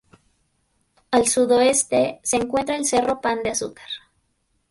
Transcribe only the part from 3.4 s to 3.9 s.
de Azúcar.